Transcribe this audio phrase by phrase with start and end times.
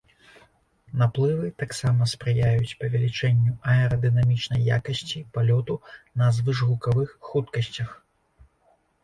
[1.01, 5.77] Наплывы таксама спрыяюць павелічэнню аэрадынамічнай якасці палёту
[6.23, 7.89] на звышгукавых хуткасцях.